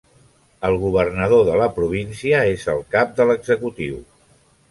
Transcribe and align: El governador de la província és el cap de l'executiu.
El 0.69 0.77
governador 0.83 1.43
de 1.49 1.59
la 1.59 1.67
província 1.75 2.41
és 2.53 2.65
el 2.75 2.81
cap 2.97 3.13
de 3.19 3.27
l'executiu. 3.33 4.01